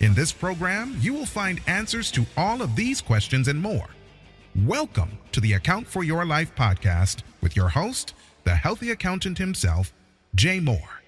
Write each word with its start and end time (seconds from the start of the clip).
In 0.00 0.14
this 0.14 0.32
program, 0.32 0.96
you 0.98 1.12
will 1.12 1.26
find 1.26 1.60
answers 1.66 2.10
to 2.12 2.24
all 2.34 2.62
of 2.62 2.74
these 2.74 3.02
questions 3.02 3.48
and 3.48 3.60
more. 3.60 3.86
Welcome 4.64 5.18
to 5.32 5.42
the 5.42 5.52
Account 5.52 5.86
for 5.86 6.02
Your 6.02 6.24
Life 6.24 6.54
podcast 6.54 7.18
with 7.42 7.54
your 7.54 7.68
host, 7.68 8.14
the 8.44 8.54
healthy 8.54 8.90
accountant 8.92 9.36
himself, 9.36 9.92
Jay 10.34 10.58
Moore. 10.58 11.02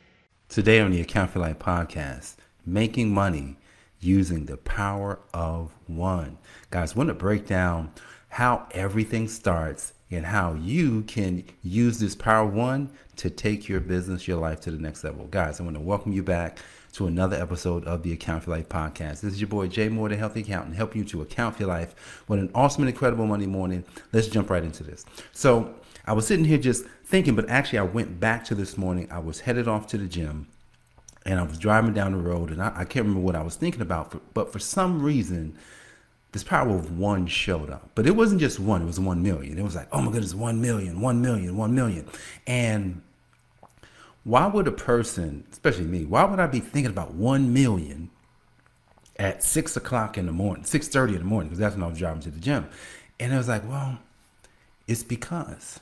Today 0.50 0.78
on 0.78 0.90
the 0.90 1.00
Account 1.00 1.30
for 1.30 1.38
Life 1.38 1.58
podcast, 1.58 2.36
making 2.66 3.14
money 3.14 3.56
using 3.98 4.44
the 4.44 4.58
power 4.58 5.20
of 5.32 5.72
one. 5.86 6.36
Guys, 6.70 6.92
I 6.92 6.98
want 6.98 7.08
to 7.08 7.14
break 7.14 7.46
down 7.46 7.92
how 8.28 8.66
everything 8.72 9.26
starts 9.26 9.94
and 10.12 10.26
how 10.26 10.54
you 10.54 11.02
can 11.02 11.44
use 11.62 11.98
this 11.98 12.14
power 12.14 12.46
one 12.46 12.90
to 13.16 13.30
take 13.30 13.68
your 13.68 13.80
business, 13.80 14.28
your 14.28 14.38
life 14.38 14.60
to 14.60 14.70
the 14.70 14.78
next 14.78 15.04
level. 15.04 15.26
Guys, 15.26 15.60
I 15.60 15.64
want 15.64 15.76
to 15.76 15.80
welcome 15.80 16.12
you 16.12 16.22
back 16.22 16.58
to 16.92 17.06
another 17.06 17.36
episode 17.36 17.84
of 17.84 18.02
the 18.02 18.12
Account 18.12 18.44
for 18.44 18.50
Life 18.50 18.68
podcast. 18.68 19.20
This 19.20 19.32
is 19.32 19.40
your 19.40 19.48
boy 19.48 19.68
Jay 19.68 19.88
Moore, 19.88 20.10
the 20.10 20.16
Healthy 20.16 20.42
Accountant, 20.42 20.76
helping 20.76 21.02
you 21.02 21.08
to 21.08 21.22
account 21.22 21.56
for 21.56 21.62
your 21.62 21.70
life 21.70 22.22
What 22.26 22.38
an 22.38 22.50
awesome 22.54 22.82
and 22.82 22.90
incredible 22.90 23.26
Monday 23.26 23.46
morning. 23.46 23.84
Let's 24.12 24.28
jump 24.28 24.50
right 24.50 24.62
into 24.62 24.84
this. 24.84 25.04
So, 25.32 25.74
I 26.04 26.12
was 26.12 26.26
sitting 26.26 26.44
here 26.44 26.58
just 26.58 26.84
thinking, 27.04 27.34
but 27.34 27.48
actually, 27.48 27.78
I 27.78 27.82
went 27.82 28.18
back 28.18 28.44
to 28.46 28.54
this 28.54 28.76
morning. 28.76 29.08
I 29.10 29.20
was 29.20 29.40
headed 29.40 29.68
off 29.68 29.86
to 29.88 29.98
the 29.98 30.06
gym 30.06 30.48
and 31.24 31.38
I 31.38 31.44
was 31.44 31.58
driving 31.58 31.94
down 31.94 32.12
the 32.12 32.18
road, 32.18 32.50
and 32.50 32.60
I, 32.62 32.72
I 32.74 32.84
can't 32.84 33.06
remember 33.06 33.20
what 33.20 33.36
I 33.36 33.42
was 33.42 33.54
thinking 33.54 33.80
about, 33.80 34.34
but 34.34 34.52
for 34.52 34.58
some 34.58 35.02
reason, 35.02 35.56
this 36.32 36.42
power 36.42 36.74
of 36.74 36.98
one 36.98 37.26
showed 37.26 37.70
up. 37.70 37.90
But 37.94 38.06
it 38.06 38.16
wasn't 38.16 38.40
just 38.40 38.58
one, 38.58 38.82
it 38.82 38.86
was 38.86 38.98
one 38.98 39.22
million. 39.22 39.58
It 39.58 39.62
was 39.62 39.76
like, 39.76 39.88
oh 39.92 40.00
my 40.00 40.10
goodness, 40.10 40.34
one 40.34 40.60
million, 40.60 41.00
one 41.00 41.20
million, 41.20 41.56
one 41.56 41.74
million. 41.74 42.06
And 42.46 43.02
why 44.24 44.46
would 44.46 44.66
a 44.66 44.72
person, 44.72 45.44
especially 45.52 45.84
me, 45.84 46.04
why 46.04 46.24
would 46.24 46.40
I 46.40 46.46
be 46.46 46.60
thinking 46.60 46.90
about 46.90 47.14
one 47.14 47.52
million 47.52 48.10
at 49.18 49.42
six 49.42 49.76
o'clock 49.76 50.16
in 50.16 50.26
the 50.26 50.32
morning, 50.32 50.64
six 50.64 50.88
thirty 50.88 51.12
in 51.12 51.18
the 51.20 51.24
morning, 51.24 51.48
because 51.48 51.58
that's 51.58 51.74
when 51.74 51.84
I 51.84 51.88
was 51.88 51.98
driving 51.98 52.22
to 52.22 52.30
the 52.30 52.40
gym. 52.40 52.66
And 53.20 53.34
I 53.34 53.38
was 53.38 53.48
like, 53.48 53.68
well, 53.68 53.98
it's 54.86 55.02
because 55.02 55.80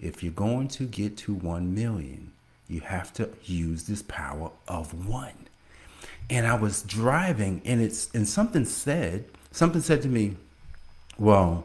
if 0.00 0.22
you're 0.22 0.32
going 0.32 0.68
to 0.68 0.84
get 0.84 1.16
to 1.18 1.34
one 1.34 1.74
million, 1.74 2.32
you 2.68 2.80
have 2.80 3.12
to 3.14 3.30
use 3.44 3.84
this 3.84 4.02
power 4.02 4.50
of 4.66 5.08
one. 5.08 5.48
And 6.28 6.46
I 6.46 6.54
was 6.54 6.82
driving 6.82 7.62
and 7.64 7.80
it's 7.80 8.10
and 8.14 8.28
something 8.28 8.64
said, 8.64 9.26
something 9.56 9.80
said 9.80 10.02
to 10.02 10.08
me, 10.08 10.36
well, 11.18 11.64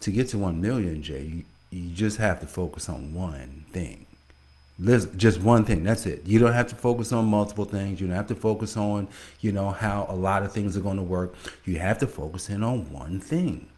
to 0.00 0.10
get 0.10 0.28
to 0.28 0.38
1 0.38 0.60
million, 0.60 1.02
Jay, 1.02 1.22
you, 1.22 1.44
you 1.70 1.90
just 1.90 2.18
have 2.18 2.40
to 2.40 2.46
focus 2.46 2.88
on 2.88 3.14
one 3.14 3.64
thing. 3.72 4.06
Just 5.16 5.40
one 5.40 5.64
thing. 5.64 5.82
That's 5.82 6.06
it. 6.06 6.24
You 6.24 6.38
don't 6.38 6.52
have 6.52 6.68
to 6.68 6.76
focus 6.76 7.12
on 7.12 7.24
multiple 7.24 7.64
things. 7.64 8.00
You 8.00 8.06
don't 8.06 8.16
have 8.16 8.28
to 8.28 8.36
focus 8.36 8.76
on, 8.76 9.08
you 9.40 9.50
know, 9.50 9.70
how 9.70 10.06
a 10.08 10.14
lot 10.14 10.44
of 10.44 10.52
things 10.52 10.76
are 10.76 10.80
going 10.80 10.98
to 10.98 11.02
work. 11.02 11.34
You 11.64 11.78
have 11.78 11.98
to 11.98 12.06
focus 12.06 12.48
in 12.48 12.62
on 12.62 12.90
one 12.92 13.18
thing 13.18 13.68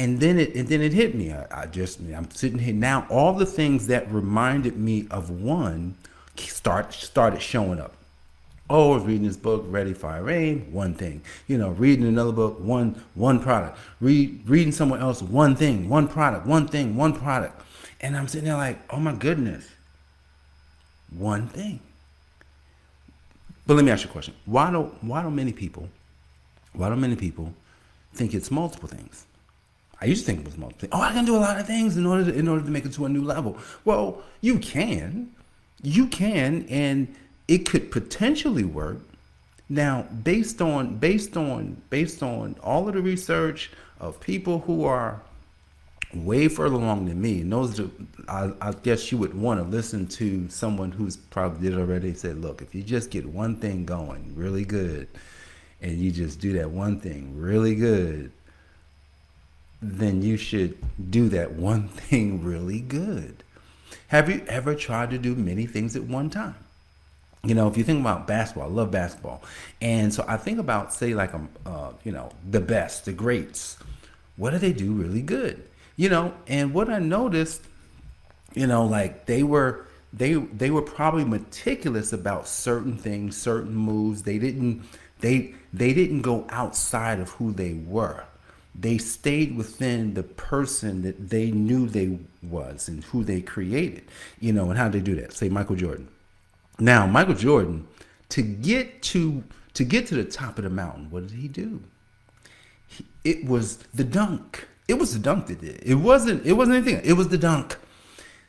and 0.00 0.18
then 0.18 0.38
it 0.38 0.54
and 0.54 0.66
then 0.66 0.80
it 0.80 0.94
hit 0.94 1.14
me. 1.14 1.30
I, 1.30 1.46
I, 1.62 1.66
just 1.66 2.00
I'm 2.00 2.30
sitting 2.30 2.58
here 2.58 2.72
now. 2.72 3.06
All 3.10 3.34
the 3.34 3.44
things 3.44 3.86
that 3.88 4.10
reminded 4.10 4.78
me 4.78 5.06
of 5.10 5.28
one 5.28 5.94
start 6.36 6.94
started 6.94 7.42
showing 7.42 7.78
up. 7.78 7.94
Was 8.70 9.02
reading 9.04 9.26
this 9.26 9.36
book, 9.36 9.64
Ready 9.66 9.92
Fire 9.92 10.30
Aim, 10.30 10.72
one 10.72 10.94
thing. 10.94 11.22
You 11.48 11.58
know, 11.58 11.70
reading 11.70 12.06
another 12.06 12.30
book, 12.30 12.60
one 12.60 13.02
one 13.14 13.40
product. 13.40 13.78
Read 14.00 14.48
reading 14.48 14.72
someone 14.72 15.00
else, 15.00 15.22
one 15.22 15.56
thing, 15.56 15.88
one 15.88 16.06
product, 16.06 16.46
one 16.46 16.68
thing, 16.68 16.96
one 16.96 17.12
product. 17.12 17.60
And 18.00 18.16
I'm 18.16 18.28
sitting 18.28 18.46
there 18.46 18.56
like, 18.56 18.80
oh 18.90 18.98
my 18.98 19.12
goodness, 19.12 19.68
one 21.16 21.48
thing. 21.48 21.80
But 23.66 23.74
let 23.74 23.84
me 23.84 23.90
ask 23.90 24.04
you 24.04 24.10
a 24.10 24.12
question. 24.12 24.34
Why 24.46 24.70
don't 24.70 25.02
why 25.02 25.22
don't 25.22 25.34
many 25.34 25.52
people, 25.52 25.88
why 26.72 26.88
don't 26.88 27.00
many 27.00 27.16
people 27.16 27.52
think 28.14 28.34
it's 28.34 28.50
multiple 28.50 28.88
things? 28.88 29.26
I 30.00 30.06
used 30.06 30.24
to 30.24 30.26
think 30.26 30.40
it 30.40 30.46
was 30.46 30.56
multiple. 30.56 30.88
Oh, 30.92 31.02
I 31.02 31.12
can 31.12 31.24
do 31.24 31.36
a 31.36 31.38
lot 31.38 31.58
of 31.58 31.66
things 31.66 31.96
in 31.96 32.06
order 32.06 32.24
to, 32.24 32.32
in 32.32 32.48
order 32.48 32.64
to 32.64 32.70
make 32.70 32.84
it 32.84 32.92
to 32.94 33.04
a 33.04 33.08
new 33.08 33.22
level. 33.22 33.58
Well, 33.84 34.22
you 34.40 34.58
can, 34.58 35.34
you 35.82 36.06
can, 36.06 36.66
and 36.70 37.14
it 37.50 37.68
could 37.68 37.90
potentially 37.90 38.62
work. 38.62 38.98
Now, 39.68 40.02
based 40.02 40.62
on 40.62 40.98
based 40.98 41.36
on 41.36 41.82
based 41.90 42.22
on 42.22 42.54
all 42.62 42.86
of 42.88 42.94
the 42.94 43.02
research 43.02 43.72
of 43.98 44.20
people 44.20 44.60
who 44.60 44.84
are 44.84 45.20
way 46.14 46.46
further 46.46 46.76
along 46.76 47.06
than 47.06 47.20
me, 47.20 47.40
and 47.40 47.52
those 47.52 47.80
I, 48.28 48.52
I 48.60 48.72
guess 48.72 49.10
you 49.10 49.18
would 49.18 49.34
want 49.34 49.60
to 49.60 49.68
listen 49.68 50.06
to 50.08 50.48
someone 50.48 50.92
who's 50.92 51.16
probably 51.16 51.68
did 51.68 51.78
already. 51.78 52.14
Said, 52.14 52.40
look, 52.40 52.62
if 52.62 52.72
you 52.72 52.84
just 52.84 53.10
get 53.10 53.26
one 53.26 53.56
thing 53.56 53.84
going 53.84 54.32
really 54.36 54.64
good, 54.64 55.08
and 55.82 55.98
you 55.98 56.12
just 56.12 56.38
do 56.40 56.52
that 56.52 56.70
one 56.70 57.00
thing 57.00 57.36
really 57.36 57.74
good, 57.74 58.30
then 59.82 60.22
you 60.22 60.36
should 60.36 60.78
do 61.10 61.28
that 61.30 61.54
one 61.54 61.88
thing 62.00 62.44
really 62.44 62.80
good. 62.80 63.42
Have 64.06 64.28
you 64.28 64.44
ever 64.46 64.76
tried 64.76 65.10
to 65.10 65.18
do 65.18 65.34
many 65.34 65.66
things 65.66 65.96
at 65.96 66.04
one 66.04 66.30
time? 66.30 66.54
You 67.42 67.54
know, 67.54 67.68
if 67.68 67.76
you 67.76 67.84
think 67.84 68.00
about 68.00 68.26
basketball, 68.26 68.68
I 68.68 68.72
love 68.72 68.90
basketball, 68.90 69.42
and 69.80 70.12
so 70.12 70.24
I 70.28 70.36
think 70.36 70.58
about 70.58 70.92
say 70.92 71.14
like 71.14 71.32
um, 71.32 71.48
uh, 71.64 71.92
you 72.04 72.12
know, 72.12 72.30
the 72.48 72.60
best, 72.60 73.06
the 73.06 73.12
greats. 73.12 73.78
What 74.36 74.50
do 74.50 74.58
they 74.58 74.72
do 74.72 74.92
really 74.92 75.22
good? 75.22 75.62
You 75.96 76.10
know, 76.10 76.34
and 76.46 76.74
what 76.74 76.90
I 76.90 76.98
noticed, 76.98 77.62
you 78.54 78.66
know, 78.66 78.84
like 78.84 79.24
they 79.26 79.42
were 79.42 79.86
they 80.12 80.34
they 80.34 80.70
were 80.70 80.82
probably 80.82 81.24
meticulous 81.24 82.12
about 82.12 82.46
certain 82.46 82.96
things, 82.96 83.36
certain 83.38 83.74
moves. 83.74 84.22
They 84.22 84.38
didn't 84.38 84.82
they 85.20 85.54
they 85.72 85.94
didn't 85.94 86.22
go 86.22 86.46
outside 86.50 87.20
of 87.20 87.30
who 87.30 87.52
they 87.52 87.74
were 87.74 88.24
they 88.74 88.98
stayed 88.98 89.56
within 89.56 90.14
the 90.14 90.22
person 90.22 91.02
that 91.02 91.30
they 91.30 91.50
knew 91.50 91.86
they 91.86 92.18
was 92.42 92.88
and 92.88 93.04
who 93.04 93.24
they 93.24 93.40
created, 93.40 94.04
you 94.38 94.52
know, 94.52 94.70
and 94.70 94.78
how 94.78 94.88
they 94.88 95.00
do 95.00 95.14
that. 95.16 95.32
Say 95.32 95.48
Michael 95.48 95.76
Jordan. 95.76 96.08
Now, 96.80 97.06
Michael 97.06 97.34
Jordan, 97.34 97.86
to 98.30 98.42
get 98.42 99.02
to 99.02 99.44
to 99.74 99.84
get 99.84 100.06
to 100.08 100.14
the 100.16 100.24
top 100.24 100.58
of 100.58 100.64
the 100.64 100.70
mountain, 100.70 101.10
what 101.10 101.28
did 101.28 101.36
he 101.36 101.46
do? 101.46 101.82
He, 102.88 103.06
it 103.22 103.44
was 103.44 103.76
the 103.94 104.04
dunk. 104.04 104.66
It 104.88 104.94
was 104.94 105.12
the 105.12 105.20
dunk 105.20 105.46
that 105.46 105.60
did. 105.60 105.80
It 105.84 105.94
wasn't. 105.94 106.44
It 106.44 106.54
wasn't 106.54 106.78
anything. 106.78 107.00
It 107.04 107.12
was 107.12 107.28
the 107.28 107.38
dunk. 107.38 107.76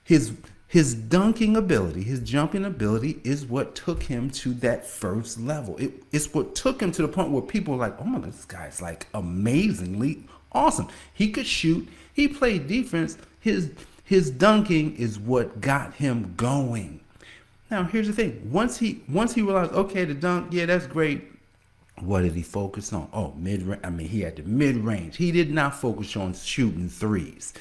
His 0.03 0.34
his 0.72 0.96
dunking 0.96 1.58
ability, 1.58 2.02
his 2.02 2.22
jumping 2.22 2.64
ability 2.64 3.19
is 3.25 3.46
what 3.46 3.75
took 3.75 4.03
him 4.03 4.30
to 4.30 4.53
that 4.53 4.88
first 4.88 5.38
level. 5.38 5.75
It, 5.75 6.02
it's 6.13 6.34
what 6.34 6.56
took 6.56 6.81
him 6.81 6.94
to 6.94 7.02
the 7.02 7.09
point 7.09 7.31
where 7.31 7.42
people 7.42 7.74
were 7.74 7.80
like, 7.81 8.00
oh 8.00 8.06
my 8.06 8.19
God, 8.19 8.31
this 8.31 8.46
guy's 8.46 8.81
like 8.81 9.06
amazingly 9.13 10.24
awesome. 10.53 10.88
He 11.13 11.30
could 11.30 11.46
shoot, 11.46 11.90
he 12.13 12.30
played 12.30 12.68
defense. 12.68 13.18
His 13.42 13.72
his 14.06 14.31
dunking 14.31 14.96
is 14.96 15.19
what 15.19 15.59
got 15.59 15.96
him 15.96 16.36
going. 16.38 17.02
Now 17.72 17.86
here's 17.86 18.08
the 18.08 18.14
thing. 18.14 18.50
Once 18.52 18.78
he 18.78 19.02
once 19.09 19.34
he 19.34 19.42
realized, 19.42 19.72
okay, 19.72 20.06
the 20.06 20.14
dunk, 20.14 20.52
yeah, 20.52 20.66
that's 20.68 20.86
great. 20.86 21.30
What 22.00 22.22
did 22.22 22.34
he 22.34 22.42
focus 22.44 22.94
on? 22.94 23.09
Oh, 23.14 23.34
mid 23.38 23.64
range. 23.64 23.82
I 23.84 23.90
mean, 23.90 24.08
he 24.08 24.22
had 24.22 24.36
the 24.36 24.44
mid 24.44 24.76
range. 24.78 25.18
He 25.18 25.32
did 25.32 25.52
not 25.52 25.74
focus 25.74 26.16
on 26.16 26.34
shooting 26.34 26.90
threes. 26.90 27.54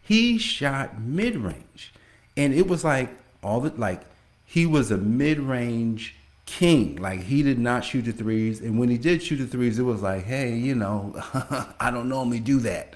He 0.00 0.38
shot 0.38 1.00
mid 1.00 1.36
range 1.36 1.92
and 2.36 2.54
it 2.54 2.68
was 2.68 2.84
like 2.84 3.10
all 3.42 3.60
the 3.60 3.70
like 3.76 4.02
he 4.44 4.66
was 4.66 4.90
a 4.90 4.98
mid-range 4.98 6.14
king. 6.44 6.96
Like 6.96 7.22
he 7.22 7.42
did 7.42 7.58
not 7.58 7.84
shoot 7.84 8.02
the 8.02 8.12
threes, 8.12 8.60
and 8.60 8.78
when 8.78 8.88
he 8.88 8.98
did 8.98 9.22
shoot 9.22 9.36
the 9.36 9.46
threes, 9.46 9.78
it 9.78 9.82
was 9.82 10.02
like, 10.02 10.24
hey, 10.24 10.54
you 10.54 10.74
know, 10.74 11.14
I 11.80 11.90
don't 11.90 12.08
normally 12.08 12.40
do 12.40 12.58
that 12.60 12.94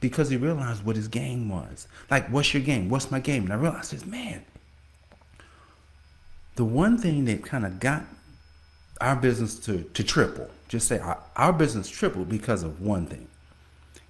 because 0.00 0.28
he 0.28 0.36
realized 0.36 0.84
what 0.84 0.96
his 0.96 1.08
game 1.08 1.48
was. 1.48 1.88
Like, 2.10 2.28
what's 2.28 2.52
your 2.52 2.62
game? 2.62 2.88
What's 2.88 3.10
my 3.10 3.20
game? 3.20 3.44
And 3.44 3.52
I 3.52 3.56
realized 3.56 3.92
this, 3.92 4.04
man. 4.04 4.44
The 6.56 6.64
one 6.64 6.98
thing 6.98 7.24
that 7.26 7.44
kind 7.44 7.64
of 7.64 7.80
got 7.80 8.04
our 9.00 9.16
business 9.16 9.58
to 9.60 9.82
to 9.82 10.02
triple, 10.02 10.48
just 10.68 10.88
say 10.88 10.98
our, 10.98 11.22
our 11.36 11.52
business 11.52 11.88
tripled 11.88 12.28
because 12.28 12.62
of 12.62 12.80
one 12.80 13.06
thing. 13.06 13.28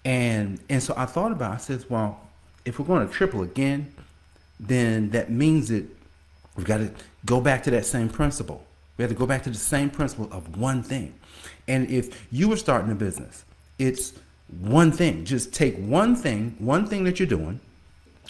And 0.04 0.60
and 0.68 0.82
so 0.82 0.94
I 0.96 1.06
thought 1.06 1.32
about. 1.32 1.52
It, 1.52 1.54
I 1.54 1.58
said, 1.58 1.84
well, 1.88 2.20
if 2.64 2.78
we're 2.78 2.86
going 2.86 3.06
to 3.06 3.12
triple 3.12 3.42
again, 3.42 3.92
then 4.58 5.10
that 5.10 5.30
means 5.30 5.68
that 5.68 5.84
we've 6.56 6.66
got 6.66 6.78
to 6.78 6.90
go 7.24 7.40
back 7.40 7.62
to 7.64 7.70
that 7.72 7.84
same 7.84 8.08
principle. 8.08 8.64
We 8.96 9.02
have 9.02 9.10
to 9.10 9.16
go 9.16 9.26
back 9.26 9.42
to 9.44 9.50
the 9.50 9.56
same 9.56 9.90
principle 9.90 10.28
of 10.30 10.56
one 10.56 10.82
thing. 10.82 11.14
And 11.68 11.90
if 11.90 12.26
you 12.32 12.48
were 12.48 12.56
starting 12.56 12.90
a 12.90 12.94
business, 12.94 13.44
it's 13.78 14.12
one 14.60 14.92
thing. 14.92 15.24
Just 15.24 15.52
take 15.52 15.76
one 15.76 16.16
thing, 16.16 16.54
one 16.58 16.86
thing 16.86 17.04
that 17.04 17.18
you're 17.18 17.26
doing, 17.26 17.60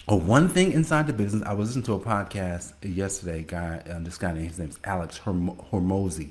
or 0.08 0.20
one 0.20 0.48
thing 0.48 0.72
inside 0.72 1.06
the 1.06 1.12
business. 1.12 1.42
I 1.42 1.52
was 1.52 1.70
listening 1.70 1.84
to 1.86 1.94
a 1.94 2.00
podcast 2.00 2.72
yesterday. 2.82 3.42
Guy, 3.42 3.82
uh, 3.90 3.98
this 4.00 4.18
guy, 4.18 4.32
named 4.32 4.48
his 4.48 4.58
name's 4.58 4.78
Alex 4.84 5.20
Hormozi. 5.24 6.30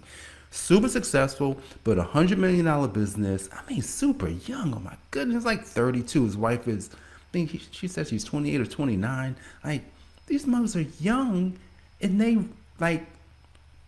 Super 0.52 0.88
successful, 0.88 1.60
but 1.84 1.98
a 1.98 2.04
hundred 2.04 2.38
million 2.38 2.66
dollar 2.66 2.88
business. 2.88 3.50
I 3.52 3.70
mean, 3.70 3.82
super 3.82 4.30
young. 4.30 4.74
Oh 4.74 4.80
my 4.80 4.96
goodness, 5.12 5.44
like 5.44 5.64
32. 5.64 6.24
His 6.24 6.38
wife 6.38 6.68
is, 6.68 6.90
I 6.94 7.32
think 7.34 7.52
he, 7.52 7.62
she 7.72 7.90
says 7.90 8.08
she's 8.08 8.24
28 8.24 8.62
or 8.62 8.66
29. 8.66 9.36
Like 9.66 9.84
these 10.28 10.48
mothers 10.48 10.78
are 10.78 10.86
young, 11.02 11.58
and 12.00 12.22
they 12.22 12.38
like, 12.80 13.06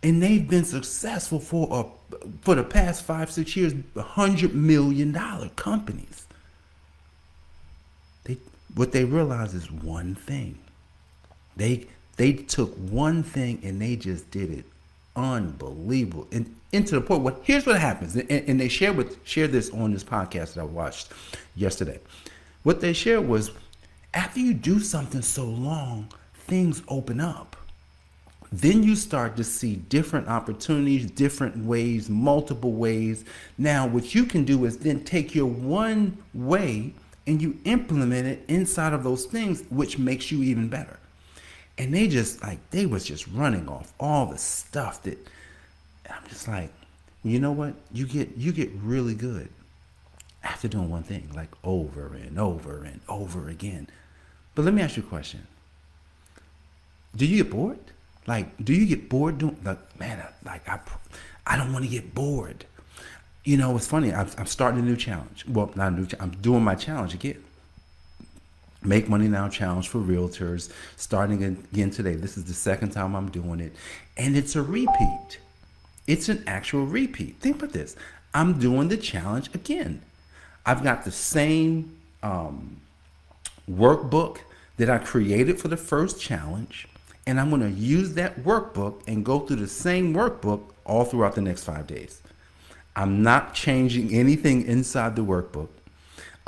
and 0.02 0.22
they've 0.22 0.46
been 0.46 0.64
successful 0.64 1.40
for 1.40 1.68
a 1.70 2.16
for 2.42 2.54
the 2.54 2.64
past 2.64 3.04
five 3.04 3.30
six 3.30 3.56
years. 3.56 3.72
A 3.96 4.02
Hundred 4.02 4.54
million 4.54 5.12
dollar 5.12 5.48
companies. 5.56 6.27
What 8.78 8.92
they 8.92 9.04
realize 9.04 9.54
is 9.54 9.72
one 9.72 10.14
thing. 10.14 10.56
They 11.56 11.88
they 12.16 12.32
took 12.32 12.72
one 12.76 13.24
thing 13.24 13.58
and 13.64 13.82
they 13.82 13.96
just 13.96 14.30
did 14.30 14.52
it 14.52 14.66
unbelievable. 15.16 16.28
And, 16.30 16.54
into 16.70 16.94
the 16.94 17.00
point 17.00 17.22
what 17.22 17.40
here's 17.42 17.66
what 17.66 17.80
happens 17.80 18.14
and, 18.14 18.30
and 18.30 18.60
they 18.60 18.68
share 18.68 18.92
with 18.92 19.18
share 19.26 19.48
this 19.48 19.70
on 19.70 19.90
this 19.90 20.04
podcast 20.04 20.54
that 20.54 20.60
i 20.60 20.64
watched 20.64 21.08
yesterday. 21.56 21.98
What 22.62 22.80
they 22.80 22.92
shared 22.92 23.26
was 23.26 23.50
after 24.14 24.38
you 24.38 24.54
do 24.54 24.78
something 24.78 25.22
so 25.22 25.46
long 25.46 26.06
things 26.34 26.80
open 26.86 27.20
up. 27.20 27.56
Then 28.52 28.84
you 28.84 28.94
start 28.94 29.36
to 29.38 29.44
see 29.44 29.74
different 29.74 30.28
opportunities 30.28 31.10
different 31.10 31.64
ways 31.64 32.08
multiple 32.08 32.74
ways. 32.74 33.24
Now 33.56 33.88
what 33.88 34.14
you 34.14 34.24
can 34.24 34.44
do 34.44 34.66
is 34.66 34.78
then 34.78 35.02
take 35.02 35.34
your 35.34 35.46
one 35.46 36.16
way 36.32 36.94
and 37.28 37.42
you 37.42 37.58
implement 37.64 38.26
it 38.26 38.42
inside 38.48 38.94
of 38.94 39.04
those 39.04 39.26
things, 39.26 39.62
which 39.70 39.98
makes 39.98 40.32
you 40.32 40.42
even 40.42 40.68
better. 40.68 40.98
And 41.76 41.94
they 41.94 42.08
just 42.08 42.42
like 42.42 42.58
they 42.70 42.86
was 42.86 43.04
just 43.04 43.28
running 43.28 43.68
off 43.68 43.92
all 44.00 44.26
the 44.26 44.38
stuff 44.38 45.02
that 45.02 45.18
I'm 46.10 46.26
just 46.28 46.48
like, 46.48 46.72
you 47.22 47.38
know 47.38 47.52
what? 47.52 47.74
You 47.92 48.06
get 48.06 48.36
you 48.36 48.50
get 48.50 48.70
really 48.82 49.14
good 49.14 49.50
after 50.42 50.68
doing 50.68 50.88
one 50.88 51.02
thing, 51.02 51.28
like 51.36 51.50
over 51.62 52.14
and 52.14 52.38
over 52.38 52.82
and 52.82 53.00
over 53.08 53.48
again. 53.48 53.88
But 54.54 54.64
let 54.64 54.72
me 54.72 54.80
ask 54.80 54.96
you 54.96 55.02
a 55.02 55.06
question. 55.06 55.46
Do 57.14 57.26
you 57.26 57.44
get 57.44 57.52
bored? 57.52 57.78
Like, 58.26 58.64
do 58.64 58.74
you 58.74 58.86
get 58.86 59.08
bored 59.08 59.38
doing 59.38 59.58
like, 59.64 60.00
man, 60.00 60.24
like 60.44 60.66
I, 60.68 60.80
I 61.46 61.56
don't 61.58 61.72
want 61.72 61.84
to 61.84 61.90
get 61.90 62.14
bored 62.14 62.64
you 63.44 63.56
know, 63.56 63.76
it's 63.76 63.86
funny. 63.86 64.12
I'm, 64.12 64.28
I'm 64.36 64.46
starting 64.46 64.80
a 64.80 64.82
new 64.82 64.96
challenge. 64.96 65.44
Well, 65.48 65.70
not 65.74 65.92
a 65.92 65.96
new. 65.96 66.06
I'm 66.20 66.30
doing 66.30 66.62
my 66.62 66.74
challenge 66.74 67.14
again. 67.14 67.42
Make 68.82 69.08
Money 69.08 69.26
Now 69.26 69.48
challenge 69.48 69.88
for 69.88 69.98
realtors 69.98 70.70
starting 70.96 71.42
again 71.42 71.90
today. 71.90 72.14
This 72.14 72.36
is 72.36 72.44
the 72.44 72.54
second 72.54 72.90
time 72.90 73.16
I'm 73.16 73.30
doing 73.30 73.60
it, 73.60 73.72
and 74.16 74.36
it's 74.36 74.54
a 74.54 74.62
repeat. 74.62 75.38
It's 76.06 76.28
an 76.28 76.44
actual 76.46 76.86
repeat. 76.86 77.36
Think 77.40 77.56
about 77.56 77.72
this. 77.72 77.96
I'm 78.32 78.58
doing 78.58 78.88
the 78.88 78.96
challenge 78.96 79.52
again. 79.54 80.02
I've 80.64 80.84
got 80.84 81.04
the 81.04 81.10
same 81.10 81.98
um, 82.22 82.76
workbook 83.70 84.38
that 84.76 84.88
I 84.88 84.98
created 84.98 85.60
for 85.60 85.68
the 85.68 85.76
first 85.76 86.20
challenge, 86.20 86.86
and 87.26 87.40
I'm 87.40 87.50
going 87.50 87.62
to 87.62 87.70
use 87.70 88.14
that 88.14 88.40
workbook 88.40 89.02
and 89.08 89.24
go 89.24 89.40
through 89.40 89.56
the 89.56 89.68
same 89.68 90.14
workbook 90.14 90.62
all 90.84 91.04
throughout 91.04 91.34
the 91.34 91.42
next 91.42 91.64
five 91.64 91.86
days. 91.86 92.22
I'm 92.98 93.22
not 93.22 93.54
changing 93.54 94.12
anything 94.12 94.66
inside 94.66 95.14
the 95.14 95.22
workbook. 95.22 95.68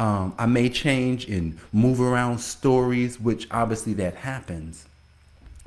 Um, 0.00 0.34
I 0.36 0.46
may 0.46 0.68
change 0.68 1.28
and 1.28 1.56
move 1.72 2.00
around 2.00 2.40
stories, 2.40 3.20
which 3.20 3.46
obviously 3.52 3.92
that 3.94 4.16
happens. 4.16 4.86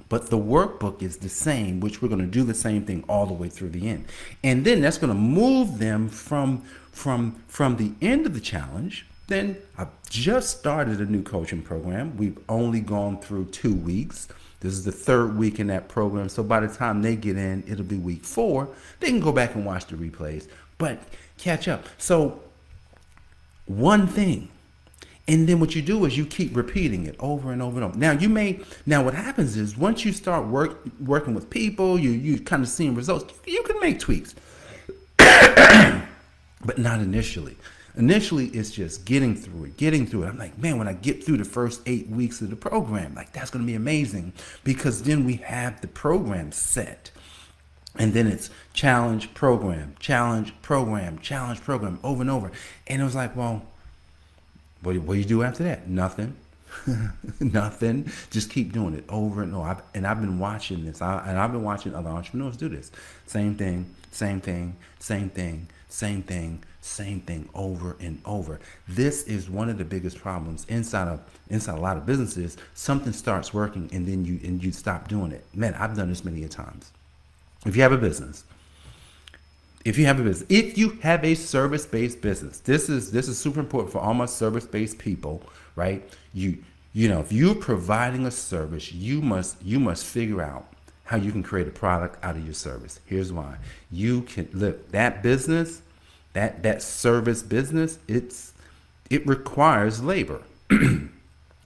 But 0.09 0.30
the 0.30 0.38
workbook 0.38 1.01
is 1.01 1.18
the 1.18 1.30
same, 1.30 1.80
which 1.80 2.01
we're 2.01 2.09
going 2.09 2.19
to 2.19 2.27
do 2.27 2.44
the 2.44 2.53
same 2.53 2.83
thing 2.83 3.06
all 3.07 3.25
the 3.25 3.33
way 3.33 3.47
through 3.47 3.69
the 3.69 3.88
end. 3.88 4.07
And 4.44 4.65
then 4.65 4.81
that's 4.81 4.97
going 4.97 5.13
to 5.13 5.19
move 5.19 5.80
them 5.80 6.09
from 6.09 6.63
from 6.91 7.41
from 7.47 7.77
the 7.77 7.94
end 8.06 8.25
of 8.25 8.33
the 8.33 8.41
challenge. 8.41 9.06
Then 9.27 9.56
I've 9.77 9.88
just 10.09 10.59
started 10.59 11.00
a 11.00 11.06
new 11.06 11.24
coaching 11.24 11.62
program. 11.62 12.18
We've 12.18 12.38
only 12.50 12.81
gone 12.81 13.21
through 13.21 13.45
two 13.45 13.74
weeks. 13.74 14.27
This 14.59 14.74
is 14.74 14.83
the 14.85 14.91
third 14.91 15.38
week 15.38 15.59
in 15.59 15.68
that 15.68 15.89
program. 15.89 16.30
So 16.30 16.41
by 16.41 16.62
the 16.62 16.74
time 16.74 17.01
they 17.01 17.15
get 17.15 17.38
in, 17.38 17.63
it'll 17.68 17.83
be 17.83 17.97
week 17.97 18.24
four. 18.24 18.69
They 19.00 19.07
can 19.07 19.19
go 19.19 19.31
back 19.31 19.56
and 19.56 19.65
watch 19.65 19.88
the 19.88 19.95
replays 19.95 20.47
but 20.83 21.00
catch 21.38 21.69
up. 21.69 21.85
So, 21.97 22.41
one 23.68 24.06
thing. 24.06 24.50
And 25.30 25.47
then 25.47 25.62
what 25.62 25.74
you 25.74 25.81
do 25.81 26.03
is 26.03 26.18
you 26.18 26.25
keep 26.25 26.53
repeating 26.53 27.06
it 27.06 27.15
over 27.19 27.53
and 27.53 27.62
over 27.62 27.77
and 27.77 27.85
over. 27.85 27.97
Now 27.97 28.12
you 28.12 28.27
may 28.27 28.59
now 28.85 29.01
what 29.01 29.13
happens 29.13 29.56
is 29.56 29.77
once 29.77 30.03
you 30.03 30.12
start 30.12 30.45
work 30.47 30.85
working 31.00 31.33
with 31.33 31.50
people, 31.50 31.97
you 31.97 32.09
you 32.12 32.41
kind 32.41 32.62
of 32.62 32.68
seeing 32.68 32.94
results, 32.94 33.33
you 33.47 33.63
can 33.63 33.80
make 33.80 34.00
tweaks. 34.00 34.35
but 35.18 36.77
not 36.77 37.00
initially. 37.00 37.56
Initially, 37.95 38.47
it's 38.47 38.71
just 38.71 39.06
getting 39.06 39.33
through 39.33 39.65
it, 39.65 39.77
getting 39.77 40.06
through 40.06 40.24
it. 40.24 40.27
I'm 40.27 40.38
like, 40.38 40.57
man, 40.57 40.77
when 40.77 40.89
I 40.89 40.94
get 40.94 41.24
through 41.24 41.38
the 41.38 41.45
first 41.45 41.81
eight 41.85 42.09
weeks 42.09 42.41
of 42.41 42.50
the 42.50 42.57
program, 42.57 43.15
like 43.15 43.31
that's 43.31 43.50
gonna 43.50 43.63
be 43.63 43.75
amazing 43.75 44.33
because 44.65 45.03
then 45.03 45.24
we 45.24 45.35
have 45.38 45.80
the 45.80 45.88
program 45.88 46.51
set. 46.51 47.12
And 47.95 48.13
then 48.13 48.28
it's 48.28 48.50
challenge 48.74 49.34
program, 49.34 49.95
challenge 50.00 50.54
program, 50.62 51.19
challenge 51.19 51.62
program 51.62 52.00
over 52.04 52.22
and 52.22 52.31
over. 52.31 52.51
And 52.88 53.01
it 53.01 53.06
was 53.06 53.16
like, 53.16 53.36
well, 53.36 53.63
what, 54.81 54.98
what 54.98 55.13
do 55.13 55.19
you 55.19 55.25
do 55.25 55.44
after 55.44 55.63
that? 55.63 55.88
Nothing. 55.88 56.36
Nothing. 57.40 58.12
Just 58.31 58.50
keep 58.50 58.74
doing 58.74 58.95
it 58.95 59.06
over 59.10 59.44
and 59.44 59.56
over. 59.56 59.68
I've, 59.68 59.81
and 59.94 60.07
I've 60.07 60.19
been 60.19 60.40
watching 60.40 60.86
this, 60.86 61.01
I, 61.01 61.24
and 61.28 61.38
I've 61.38 61.51
been 61.51 61.63
watching 61.63 61.94
other 61.94 62.10
entrepreneurs 62.10 62.57
do 62.57 62.68
this. 62.68 62.92
Same 63.28 63.56
thing, 63.56 63.94
same 64.12 64.42
thing, 64.42 64.75
same 65.00 65.30
thing, 65.30 65.68
same 65.88 66.24
thing, 66.24 66.63
same 66.81 67.22
thing 67.22 67.48
over 67.54 67.95
and 68.00 68.22
over. 68.25 68.60
This 68.88 69.24
is 69.24 69.50
one 69.50 69.69
of 69.69 69.78
the 69.78 69.86
biggest 69.86 70.18
problems 70.18 70.66
inside 70.68 71.07
of 71.07 71.22
inside 71.50 71.78
a 71.78 71.81
lot 71.81 71.98
of 71.98 72.06
businesses. 72.06 72.57
Something 72.74 73.13
starts 73.13 73.54
working 73.54 73.90
and 73.94 74.07
then 74.07 74.25
you 74.25 74.40
and 74.44 74.63
you 74.63 74.72
stop 74.72 75.07
doing 75.07 75.31
it. 75.31 75.45
Man, 75.54 75.75
I've 75.75 75.95
done 75.95 76.10
this 76.10 76.25
many 76.25 76.44
a 76.44 76.50
times. 76.50 76.92
If 77.65 77.75
you 77.75 77.81
have 77.81 77.92
a 77.92 77.98
business, 77.98 78.44
if 79.86 79.98
you 79.98 80.06
have 80.06 80.19
a 80.19 80.24
business, 80.24 80.48
if 80.50 80.77
you 80.77 80.92
have 81.01 81.24
a 81.24 81.36
service-based 81.36 82.21
business, 82.21 82.60
this 82.60 82.89
is 82.89 83.12
this 83.12 83.27
is 83.27 83.38
super 83.38 83.60
important 83.60 83.92
for 83.92 84.00
all 84.00 84.13
my 84.13 84.25
service-based 84.25 84.98
people, 84.98 85.44
right? 85.76 86.04
You 86.33 86.57
you 86.94 87.09
know, 87.09 87.19
if 87.21 87.31
you're 87.31 87.56
providing 87.56 88.26
a 88.26 88.31
service, 88.31 88.92
you 88.92 89.21
must 89.21 89.61
you 89.61 89.80
must 89.80 90.06
figure 90.06 90.42
out 90.42 90.68
how 91.06 91.18
you 91.18 91.31
can 91.31 91.44
create 91.44 91.68
a 91.68 91.71
product 91.71 92.23
out 92.23 92.35
of 92.35 92.45
your 92.45 92.54
service. 92.54 92.99
Here's 93.06 93.33
why. 93.33 93.57
You 93.92 94.21
can 94.21 94.47
look 94.54 94.92
that 94.92 95.21
business, 95.21 95.81
that 96.33 96.64
that 96.64 96.81
service 96.81 97.44
business, 97.44 97.99
it's 98.07 98.54
it 99.09 99.26
requires 99.28 100.02
labor. 100.02 100.42
and 100.69 101.09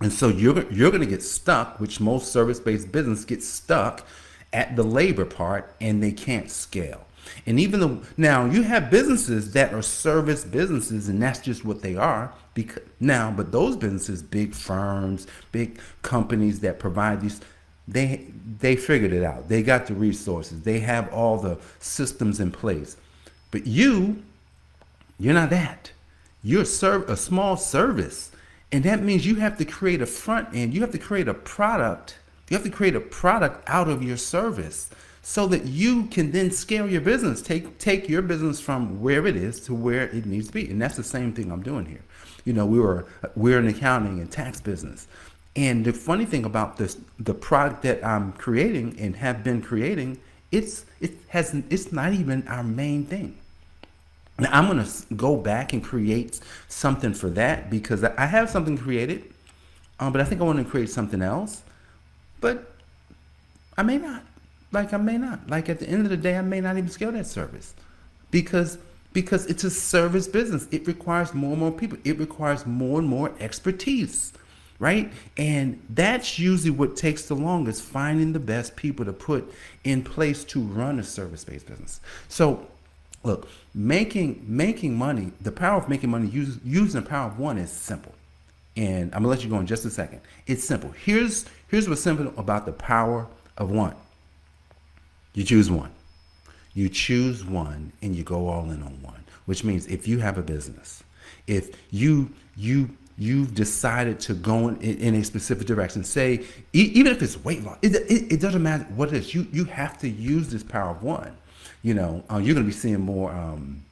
so 0.10 0.30
you're 0.30 0.64
you're 0.72 0.92
going 0.92 1.04
to 1.04 1.10
get 1.10 1.22
stuck, 1.22 1.80
which 1.80 2.00
most 2.00 2.32
service-based 2.32 2.92
business 2.92 3.26
get 3.26 3.44
stuck 3.44 4.06
at 4.54 4.76
the 4.76 4.84
labor 4.84 5.26
part 5.26 5.76
and 5.82 6.02
they 6.02 6.12
can't 6.12 6.50
scale. 6.50 7.06
And 7.46 7.60
even 7.60 7.80
though 7.80 8.02
now 8.16 8.46
you 8.46 8.64
have 8.64 8.90
businesses 8.90 9.52
that 9.54 9.74
are 9.74 9.82
service 9.82 10.44
businesses 10.44 11.10
and 11.10 11.22
that's 11.22 11.40
just 11.40 11.66
what 11.66 11.82
they 11.82 11.96
are 11.96 12.34
because 12.54 12.84
now 13.00 13.32
but 13.32 13.52
those 13.52 13.76
businesses 13.76 14.22
big 14.24 14.54
firms, 14.54 15.28
big 15.52 15.80
companies 16.02 16.62
that 16.62 16.80
provide 16.80 17.22
these 17.22 17.42
they 17.88 18.28
they 18.60 18.76
figured 18.76 19.14
it 19.14 19.24
out. 19.24 19.48
They 19.48 19.64
got 19.64 19.88
the 19.88 19.94
resources. 19.94 20.62
They 20.62 20.80
have 20.80 21.12
all 21.14 21.38
the 21.38 21.58
systems 21.80 22.40
in 22.40 22.52
place. 22.52 22.98
But 23.52 23.68
you 23.68 24.24
you're 25.20 25.34
not 25.34 25.50
that. 25.50 25.92
You're 26.44 26.66
serve 26.66 27.10
a 27.10 27.18
small 27.18 27.58
service. 27.58 28.32
And 28.72 28.84
that 28.84 29.02
means 29.02 29.26
you 29.26 29.36
have 29.36 29.58
to 29.58 29.66
create 29.66 30.02
a 30.02 30.06
front 30.06 30.50
end. 30.54 30.74
You 30.74 30.82
have 30.82 30.92
to 30.92 30.98
create 30.98 31.28
a 31.28 31.34
product 31.34 32.18
you 32.50 32.56
have 32.56 32.64
to 32.64 32.70
create 32.70 32.96
a 32.96 33.00
product 33.00 33.68
out 33.68 33.90
of 33.90 34.04
your 34.04 34.18
service 34.18 34.90
so 35.22 35.46
that 35.48 35.66
you 35.66 36.06
can 36.06 36.32
then 36.32 36.50
scale 36.52 36.90
your 36.90 37.02
business. 37.02 37.42
Take 37.42 37.78
take 37.80 38.08
your 38.08 38.22
business 38.22 38.62
from 38.62 39.02
where 39.02 39.28
it 39.28 39.36
is 39.36 39.60
to 39.62 39.74
where 39.74 40.04
it 40.04 40.26
needs 40.26 40.48
to 40.48 40.54
be. 40.54 40.70
And 40.70 40.82
that's 40.82 40.96
the 40.96 41.04
same 41.04 41.34
thing 41.34 41.52
I'm 41.52 41.62
doing 41.62 41.86
here. 41.86 42.04
You 42.46 42.54
know, 42.54 42.66
we 42.66 42.80
were 42.80 43.06
we're 43.36 43.60
an 43.60 43.68
accounting 43.68 44.22
and 44.22 44.32
tax 44.32 44.62
business. 44.62 45.08
And 45.58 45.84
the 45.84 45.92
funny 45.92 46.24
thing 46.24 46.46
about 46.46 46.78
this 46.78 46.98
the 47.20 47.34
product 47.34 47.82
that 47.82 48.06
I'm 48.06 48.32
creating 48.34 48.98
and 49.00 49.18
have 49.18 49.44
been 49.44 49.62
creating, 49.62 50.18
it's 50.52 50.86
it 51.02 51.12
has 51.28 51.54
it's 51.70 51.92
not 51.92 52.14
even 52.14 52.48
our 52.48 52.64
main 52.64 53.06
thing. 53.06 53.38
Now 54.40 54.50
I'm 54.54 54.68
gonna 54.68 54.88
go 55.16 55.36
back 55.36 55.74
and 55.74 55.84
create 55.84 56.40
something 56.70 57.14
for 57.14 57.30
that 57.32 57.70
because 57.70 58.02
I 58.04 58.28
have 58.28 58.50
something 58.50 58.78
created, 58.78 59.34
um, 60.00 60.14
but 60.14 60.22
I 60.22 60.24
think 60.24 60.40
I 60.40 60.46
want 60.46 60.60
to 60.60 60.64
create 60.64 60.90
something 60.90 61.22
else. 61.22 61.64
But 62.40 62.72
I 63.78 63.84
may 63.84 63.98
not. 63.98 64.24
Like 64.72 64.94
I 64.94 64.98
may 64.98 65.18
not. 65.18 65.50
Like 65.50 65.70
at 65.70 65.80
the 65.80 65.88
end 65.88 66.04
of 66.04 66.10
the 66.10 66.18
day, 66.18 66.38
I 66.38 66.42
may 66.42 66.62
not 66.62 66.78
even 66.78 66.90
scale 66.90 67.12
that 67.12 67.28
service 67.28 67.74
because 68.32 68.78
because 69.14 69.46
it's 69.48 69.64
a 69.64 69.72
service 69.72 70.28
business. 70.28 70.68
It 70.72 70.86
requires 70.86 71.34
more 71.34 71.52
and 71.52 71.60
more 71.60 71.72
people. 71.72 71.98
It 72.04 72.20
requires 72.20 72.66
more 72.66 73.00
and 73.00 73.08
more 73.08 73.34
expertise, 73.40 74.34
right? 74.78 75.12
And 75.38 75.82
that's 75.90 76.38
usually 76.38 76.72
what 76.72 76.98
takes 76.98 77.24
the 77.24 77.36
longest, 77.36 77.82
finding 77.82 78.34
the 78.34 78.40
best 78.40 78.76
people 78.76 79.06
to 79.06 79.14
put 79.14 79.52
in 79.84 80.04
place 80.04 80.44
to 80.46 80.62
run 80.62 81.00
a 81.00 81.04
service-based 81.04 81.66
business. 81.66 82.00
So 82.28 82.68
look, 83.24 83.48
making 83.74 84.46
making 84.48 84.96
money, 84.96 85.32
the 85.42 85.52
power 85.52 85.82
of 85.82 85.90
making 85.90 86.12
money 86.12 86.28
use, 86.28 86.60
using 86.64 87.02
the 87.02 87.08
power 87.08 87.28
of 87.28 87.40
one 87.40 87.58
is 87.58 87.72
simple. 87.72 88.14
And 88.78 89.14
I'm 89.14 89.24
gonna 89.24 89.30
let 89.30 89.44
you 89.44 89.50
go 89.50 89.60
in 89.60 89.66
just 89.66 89.84
a 89.86 89.90
second. 89.90 90.22
It's 90.46 90.64
simple. 90.64 90.92
Here's 90.92 91.46
here's 91.68 91.90
what's 91.90 92.02
simple 92.02 92.32
about 92.38 92.66
the 92.66 92.74
power 92.74 93.28
of 93.58 93.72
one. 93.72 93.96
You 95.34 95.44
choose 95.44 95.70
one. 95.70 95.92
You 96.74 96.88
choose 96.90 97.44
one 97.44 97.92
and 98.04 98.16
you 98.16 98.24
go 98.24 98.48
all 98.48 98.70
in 98.70 98.84
on 98.84 99.02
one. 99.02 99.24
Which 99.46 99.64
means 99.64 99.88
if 99.88 100.08
you 100.08 100.20
have 100.20 100.38
a 100.38 100.44
business, 100.44 101.04
if 101.48 101.76
you 101.90 102.32
you 102.56 102.90
you've 103.18 103.56
decided 103.56 104.20
to 104.20 104.36
go 104.36 104.68
in, 104.68 104.80
in 104.80 105.16
a 105.16 105.24
specific 105.24 105.66
direction, 105.66 106.04
say 106.04 106.46
even 106.74 107.08
if 107.08 107.24
it's 107.24 107.44
weight 107.44 107.64
loss, 107.64 107.80
it, 107.82 107.96
it, 107.96 108.34
it, 108.34 108.40
doesn't 108.40 108.62
matter 108.62 108.84
what 108.96 109.08
it 109.10 109.16
is. 109.16 109.34
You 109.34 109.48
you 109.52 109.66
have 109.66 109.98
to 110.00 110.10
use 110.10 110.50
this 110.50 110.62
power 110.62 110.92
of 110.92 111.02
one. 111.02 111.36
You 111.82 111.96
know, 111.96 112.24
uh, 112.32 112.38
you're 112.38 112.54
gonna 112.54 112.68
be 112.68 112.72
seeing 112.72 113.00
more. 113.00 113.32
Um, 113.32 113.84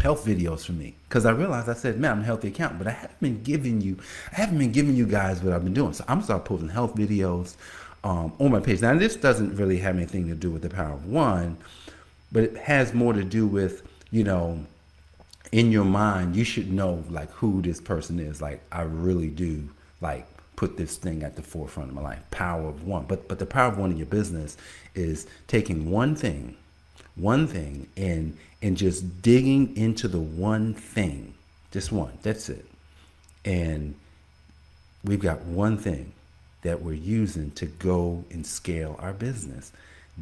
health 0.00 0.24
videos 0.24 0.64
for 0.64 0.72
me 0.72 0.94
because 1.08 1.26
I 1.26 1.30
realized 1.32 1.68
I 1.68 1.74
said, 1.74 1.98
man, 1.98 2.12
I'm 2.12 2.20
a 2.20 2.24
healthy 2.24 2.48
accountant, 2.48 2.78
but 2.78 2.86
I 2.86 2.92
haven't 2.92 3.20
been 3.20 3.42
giving 3.42 3.80
you, 3.80 3.98
I 4.32 4.36
haven't 4.36 4.58
been 4.58 4.72
giving 4.72 4.94
you 4.94 5.06
guys 5.06 5.42
what 5.42 5.52
I've 5.52 5.64
been 5.64 5.74
doing. 5.74 5.92
So 5.92 6.04
I'm 6.08 6.16
gonna 6.16 6.24
start 6.24 6.44
posting 6.44 6.68
health 6.68 6.94
videos 6.94 7.56
um, 8.04 8.32
on 8.38 8.52
my 8.52 8.60
page. 8.60 8.80
Now 8.80 8.96
this 8.96 9.16
doesn't 9.16 9.56
really 9.56 9.78
have 9.78 9.96
anything 9.96 10.28
to 10.28 10.34
do 10.34 10.50
with 10.50 10.62
the 10.62 10.70
power 10.70 10.92
of 10.92 11.06
one, 11.06 11.56
but 12.30 12.44
it 12.44 12.56
has 12.56 12.94
more 12.94 13.12
to 13.12 13.24
do 13.24 13.46
with 13.46 13.82
you 14.10 14.24
know, 14.24 14.64
in 15.52 15.70
your 15.70 15.84
mind, 15.84 16.36
you 16.36 16.44
should 16.44 16.72
know 16.72 17.04
like 17.10 17.30
who 17.32 17.62
this 17.62 17.80
person 17.80 18.18
is. 18.18 18.40
Like 18.40 18.62
I 18.72 18.82
really 18.82 19.28
do 19.28 19.68
like 20.00 20.26
put 20.56 20.76
this 20.76 20.96
thing 20.96 21.22
at 21.22 21.36
the 21.36 21.42
forefront 21.42 21.90
of 21.90 21.94
my 21.94 22.02
life. 22.02 22.22
Power 22.30 22.68
of 22.68 22.86
one, 22.86 23.04
but 23.06 23.28
but 23.28 23.38
the 23.38 23.46
power 23.46 23.70
of 23.70 23.78
one 23.78 23.90
in 23.90 23.96
your 23.96 24.06
business 24.06 24.56
is 24.94 25.26
taking 25.46 25.90
one 25.90 26.14
thing 26.14 26.56
one 27.18 27.46
thing 27.46 27.88
and 27.96 28.36
and 28.62 28.76
just 28.76 29.22
digging 29.22 29.76
into 29.76 30.08
the 30.08 30.18
one 30.18 30.74
thing 30.74 31.34
just 31.70 31.92
one 31.92 32.12
that's 32.22 32.48
it. 32.48 32.64
And 33.44 33.94
we've 35.04 35.20
got 35.20 35.42
one 35.42 35.76
thing 35.76 36.12
that 36.62 36.82
we're 36.82 36.92
using 36.92 37.50
to 37.52 37.66
go 37.66 38.24
and 38.30 38.46
scale 38.46 38.96
our 39.00 39.12
business. 39.12 39.72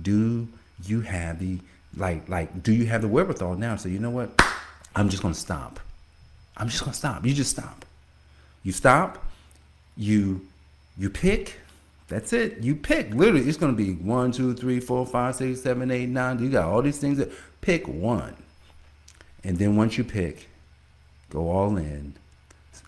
Do 0.01 0.49
you 0.85 1.01
have 1.03 1.39
the 1.39 1.59
like 1.97 2.29
like 2.29 2.63
do 2.63 2.73
you 2.73 2.87
have 2.87 3.03
the 3.03 3.09
wherewithal 3.09 3.57
now 3.57 3.77
so 3.77 3.89
you 3.89 3.99
know 3.99 4.11
what? 4.11 4.41
I'm 4.95 5.09
just 5.09 5.23
to 5.35 5.41
stop. 5.41 5.81
I'm 6.57 6.69
just 6.69 6.83
to 6.93 6.99
stop. 6.99 7.25
You 7.25 7.35
just 7.35 7.51
stop. 7.51 7.85
You 8.63 8.73
stop. 8.73 9.25
You 9.97 10.47
you 10.99 11.11
pick 11.11 11.61
that's 12.09 12.33
it. 12.33 12.59
You 12.59 12.77
pick. 12.77 13.13
Literally, 13.13 13.49
it's 13.49 13.59
going 13.59 13.77
to 13.77 13.83
be 13.83 13.95
one, 13.95 14.31
two, 14.31 14.55
three, 14.55 14.79
four, 14.81 15.05
five, 15.07 15.35
six, 15.35 15.61
seven, 15.61 15.91
eight, 15.91 16.09
nine. 16.09 16.39
You 16.39 16.51
got 16.51 16.67
all 16.67 16.83
these 16.83 16.99
things. 16.99 17.19
That, 17.19 17.33
pick 17.61 17.89
one. 17.89 18.37
And 19.43 19.59
then 19.59 19.77
once 19.77 19.99
you 19.99 20.05
pick, 20.05 20.49
go 21.31 21.51
all 21.51 21.77
in 21.77 22.15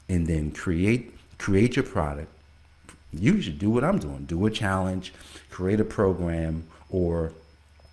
and 0.09 0.27
then 0.27 0.51
create 0.51 1.15
create 1.39 1.77
your 1.77 1.85
product. 1.85 2.33
You 3.13 3.41
should 3.41 3.59
do 3.59 3.71
what 3.71 3.85
I'm 3.85 3.99
doing. 3.99 4.25
Do 4.25 4.45
a 4.47 4.51
challenge, 4.51 5.13
create 5.51 5.81
a 5.81 5.85
program, 5.85 6.65
or 6.91 7.33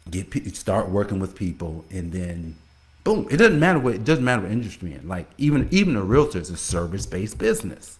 get 0.10 0.55
start 0.55 0.89
working 0.89 1.20
with 1.20 1.36
people, 1.36 1.86
and 1.89 2.12
then 2.12 2.55
boom. 3.03 3.27
It 3.32 3.38
doesn't 3.38 3.60
matter 3.60 3.79
what 3.79 3.96
it 3.96 4.03
doesn't 4.03 4.24
matter 4.24 4.44
what 4.44 4.51
industry 4.51 4.94
in. 4.94 5.08
Like 5.08 5.27
even 5.38 5.67
even 5.72 5.96
a 5.96 6.03
realtor 6.03 6.39
is 6.39 6.50
a 6.50 6.58
service 6.58 7.05
based 7.05 7.38
business 7.38 7.98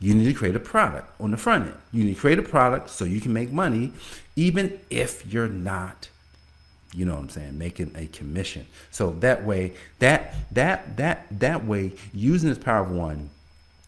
you 0.00 0.14
need 0.14 0.26
to 0.26 0.34
create 0.34 0.54
a 0.54 0.60
product 0.60 1.10
on 1.20 1.30
the 1.30 1.36
front 1.36 1.66
end. 1.66 1.76
You 1.92 2.04
need 2.04 2.14
to 2.14 2.20
create 2.20 2.38
a 2.38 2.42
product 2.42 2.90
so 2.90 3.04
you 3.04 3.20
can 3.20 3.32
make 3.32 3.50
money, 3.50 3.92
even 4.36 4.78
if 4.90 5.26
you're 5.32 5.48
not, 5.48 6.08
you 6.94 7.04
know 7.04 7.14
what 7.14 7.22
I'm 7.22 7.28
saying, 7.28 7.58
making 7.58 7.92
a 7.96 8.06
commission. 8.06 8.66
So 8.90 9.10
that 9.20 9.44
way, 9.44 9.74
that 9.98 10.34
that 10.52 10.96
that 10.96 11.26
that 11.40 11.64
way, 11.64 11.92
using 12.14 12.48
this 12.48 12.58
power 12.58 12.82
of 12.84 12.92
one, 12.92 13.30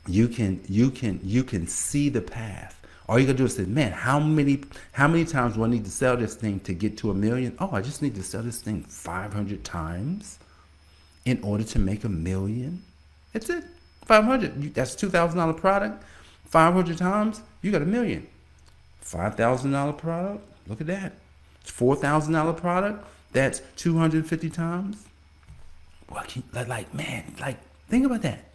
you 0.07 0.27
can 0.27 0.61
you 0.69 0.91
can 0.91 1.21
you 1.23 1.45
can 1.45 1.67
see 1.67 2.09
the 2.09 2.21
path. 2.21 2.77
All 3.09 3.19
you 3.19 3.27
gotta 3.27 3.39
do 3.39 3.45
is 3.45 3.57
say, 3.57 3.65
man, 3.65 3.93
how 3.93 4.19
many 4.19 4.65
how 4.93 5.07
many 5.07 5.25
times 5.25 5.55
do 5.55 5.65
I 5.65 5.69
need 5.69 5.85
to 5.85 5.91
sell 5.91 6.17
this 6.17 6.35
thing 6.35 6.59
to 6.61 6.73
get 6.73 6.99
to 6.99 7.11
a 7.11 7.15
million? 7.15 7.57
Oh, 7.61 7.71
I 7.73 7.81
just 7.81 8.03
need 8.03 8.17
to 8.17 8.23
sell 8.23 8.43
this 8.43 8.61
thing 8.61 8.83
500 8.83 9.65
times 9.65 10.39
in 11.25 11.41
order 11.43 11.65
to 11.65 11.79
make 11.79 12.03
a 12.03 12.09
million. 12.09 12.83
That's 13.33 13.49
it. 13.51 13.65
500, 14.11 14.75
that's 14.75 14.97
$2,000 14.97 15.57
product. 15.57 16.03
500 16.47 16.99
times, 16.99 17.43
you 17.63 17.71
got 17.71 17.81
a 17.81 17.87
million. 17.87 18.27
$5,000 19.05 19.99
product, 19.99 20.45
look 20.67 20.81
at 20.81 20.89
that. 20.89 21.13
$4,000 21.65 22.57
product, 22.57 23.07
that's 23.31 23.63
250 23.77 24.51
times. 24.51 25.07
What 26.09 26.27
can, 26.27 26.43
like, 26.53 26.93
man, 26.93 27.37
like, 27.39 27.59
think 27.89 28.05
about 28.05 28.23
that 28.23 28.50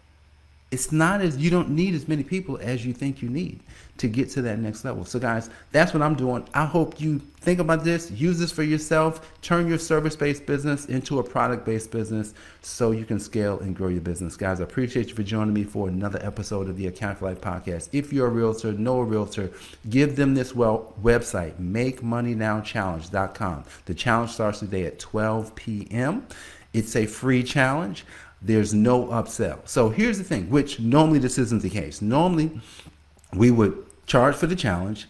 it's 0.75 0.91
not 0.91 1.21
as 1.21 1.37
you 1.37 1.49
don't 1.49 1.69
need 1.69 1.95
as 1.95 2.09
many 2.09 2.21
people 2.21 2.59
as 2.61 2.85
you 2.85 2.91
think 2.91 3.21
you 3.21 3.29
need 3.29 3.61
to 3.97 4.09
get 4.09 4.29
to 4.31 4.41
that 4.41 4.59
next 4.59 4.83
level. 4.83 5.05
So 5.05 5.19
guys, 5.19 5.49
that's 5.71 5.93
what 5.93 6.03
I'm 6.03 6.15
doing. 6.15 6.45
I 6.53 6.65
hope 6.65 6.99
you 6.99 7.19
think 7.39 7.59
about 7.59 7.85
this, 7.85 8.11
use 8.11 8.39
this 8.39 8.51
for 8.51 8.63
yourself, 8.63 9.31
turn 9.41 9.69
your 9.69 9.77
service-based 9.77 10.45
business 10.45 10.87
into 10.87 11.19
a 11.19 11.23
product-based 11.23 11.91
business 11.91 12.33
so 12.61 12.91
you 12.91 13.05
can 13.05 13.21
scale 13.21 13.57
and 13.61 13.73
grow 13.73 13.87
your 13.87 14.01
business. 14.01 14.35
Guys, 14.35 14.59
I 14.59 14.65
appreciate 14.65 15.07
you 15.07 15.15
for 15.15 15.23
joining 15.23 15.53
me 15.53 15.63
for 15.63 15.87
another 15.87 16.19
episode 16.21 16.67
of 16.67 16.75
the 16.75 16.87
Account 16.87 17.19
for 17.19 17.29
Life 17.29 17.39
podcast. 17.39 17.87
If 17.93 18.11
you're 18.11 18.27
a 18.27 18.31
realtor, 18.31 18.73
know 18.73 18.99
a 18.99 19.05
realtor, 19.05 19.51
give 19.89 20.17
them 20.17 20.33
this 20.33 20.53
well 20.53 20.93
website, 21.01 21.53
makemoneynowchallenge.com. 21.61 23.63
The 23.85 23.93
challenge 23.93 24.31
starts 24.31 24.59
today 24.59 24.83
at 24.83 24.99
12 24.99 25.55
p.m. 25.55 26.27
It's 26.73 26.97
a 26.97 27.05
free 27.05 27.41
challenge 27.41 28.03
there's 28.41 28.73
no 28.73 29.05
upsell. 29.07 29.59
So 29.67 29.89
here's 29.89 30.17
the 30.17 30.23
thing, 30.23 30.49
which 30.49 30.79
normally 30.79 31.19
this 31.19 31.37
isn't 31.37 31.61
the 31.61 31.69
case. 31.69 32.01
Normally 32.01 32.51
we 33.33 33.51
would 33.51 33.85
charge 34.05 34.35
for 34.35 34.47
the 34.47 34.55
challenge 34.55 35.07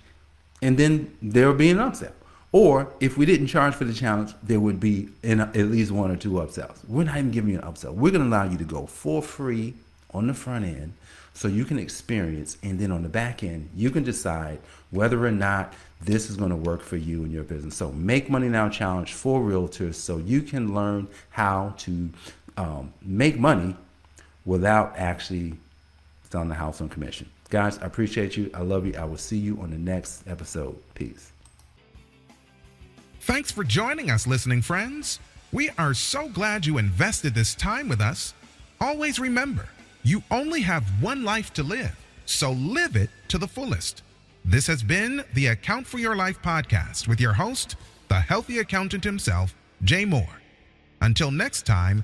and 0.61 0.77
then 0.77 1.15
there 1.21 1.47
would 1.47 1.57
be 1.57 1.69
an 1.69 1.77
upsell. 1.77 2.13
Or 2.51 2.93
if 3.01 3.17
we 3.17 3.25
didn't 3.25 3.47
charge 3.47 3.75
for 3.75 3.83
the 3.83 3.93
challenge, 3.93 4.33
there 4.41 4.61
would 4.61 4.79
be 4.79 5.09
in 5.23 5.41
at 5.41 5.55
least 5.55 5.91
one 5.91 6.09
or 6.09 6.15
two 6.15 6.31
upsells. 6.31 6.77
We're 6.87 7.03
not 7.03 7.17
even 7.17 7.31
giving 7.31 7.51
you 7.51 7.59
an 7.59 7.65
upsell. 7.65 7.93
We're 7.93 8.11
going 8.11 8.23
to 8.23 8.29
allow 8.29 8.49
you 8.49 8.57
to 8.57 8.63
go 8.63 8.85
for 8.85 9.21
free 9.21 9.73
on 10.13 10.27
the 10.27 10.33
front 10.33 10.63
end 10.63 10.93
so 11.35 11.49
you 11.49 11.65
can 11.65 11.77
experience 11.77 12.57
and 12.63 12.79
then 12.79 12.91
on 12.91 13.03
the 13.03 13.09
back 13.09 13.43
end 13.43 13.69
you 13.75 13.91
can 13.91 14.03
decide 14.03 14.57
whether 14.89 15.23
or 15.23 15.31
not 15.31 15.73
this 16.01 16.29
is 16.29 16.37
going 16.37 16.49
to 16.49 16.55
work 16.55 16.81
for 16.81 16.95
you 16.95 17.23
and 17.23 17.31
your 17.31 17.43
business 17.43 17.75
so 17.75 17.91
make 17.91 18.29
money 18.29 18.47
now 18.47 18.69
challenge 18.69 19.13
for 19.13 19.41
realtors 19.41 19.95
so 19.95 20.17
you 20.17 20.41
can 20.41 20.73
learn 20.73 21.07
how 21.31 21.73
to 21.77 22.09
um, 22.57 22.93
make 23.01 23.37
money 23.37 23.75
without 24.45 24.93
actually 24.97 25.53
selling 26.29 26.49
the 26.49 26.55
house 26.55 26.81
on 26.81 26.89
commission. 26.89 27.29
Guys, 27.49 27.77
I 27.79 27.85
appreciate 27.85 28.35
you. 28.35 28.49
I 28.53 28.61
love 28.61 28.85
you. 28.85 28.95
I 28.97 29.05
will 29.05 29.17
see 29.17 29.37
you 29.37 29.59
on 29.61 29.69
the 29.69 29.77
next 29.77 30.27
episode. 30.27 30.75
Peace. 30.93 31.31
Thanks 33.21 33.51
for 33.51 33.63
joining 33.63 34.11
us, 34.11 34.27
listening 34.27 34.61
friends. 34.61 35.19
We 35.51 35.69
are 35.77 35.93
so 35.93 36.27
glad 36.29 36.65
you 36.65 36.77
invested 36.77 37.33
this 37.33 37.55
time 37.55 37.87
with 37.87 38.01
us. 38.01 38.33
Always 38.81 39.19
remember, 39.19 39.67
you 40.03 40.21
only 40.29 40.61
have 40.61 40.83
one 41.01 41.23
life 41.23 41.53
to 41.53 41.63
live, 41.63 41.95
so 42.25 42.51
live 42.51 42.95
it 42.95 43.09
to 43.29 43.37
the 43.37 43.47
fullest. 43.47 44.03
This 44.43 44.67
has 44.67 44.83
been 44.83 45.23
the 45.33 45.47
Account 45.47 45.87
for 45.87 45.97
Your 45.97 46.15
Life 46.15 46.39
podcast 46.41 47.07
with 47.07 47.19
your 47.19 47.33
host, 47.33 47.77
the 48.09 48.19
healthy 48.19 48.59
accountant 48.59 49.03
himself, 49.03 49.55
Jay 49.83 50.05
Moore. 50.05 50.41
Until 51.01 51.31
next 51.31 51.65
time, 51.65 52.03